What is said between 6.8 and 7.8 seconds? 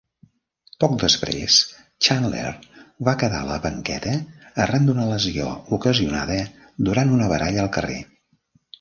durant una baralla al